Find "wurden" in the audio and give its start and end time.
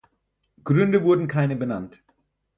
1.03-1.27